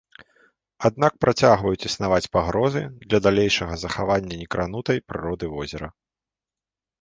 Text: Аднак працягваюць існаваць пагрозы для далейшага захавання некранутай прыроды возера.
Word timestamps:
Аднак 0.87 1.13
працягваюць 1.25 1.87
існаваць 1.89 2.29
пагрозы 2.37 2.81
для 3.09 3.19
далейшага 3.27 3.77
захавання 3.83 4.33
некранутай 4.41 4.97
прыроды 5.11 5.45
возера. 5.55 5.87